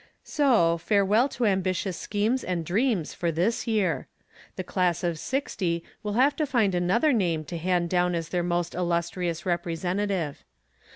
So 0.23 0.79
farewell 0.79 1.29
to 1.29 1.45
ambitious 1.45 1.95
schemes 1.95 2.43
and 2.43 2.65
dreams 2.65 3.13
for 3.13 3.31
this 3.31 3.67
year. 3.67 4.07
The 4.55 4.63
class 4.63 5.03
of 5.03 5.19
'60 5.19 5.83
will 6.01 6.13
have 6.13 6.35
to 6.37 6.47
find 6.47 6.73
another 6.73 7.13
name 7.13 7.43
to 7.45 7.57
hand 7.59 7.91
down 7.91 8.15
as 8.15 8.29
their 8.29 8.41
most 8.41 8.73
illustrious 8.73 9.45
representative. 9.45 10.43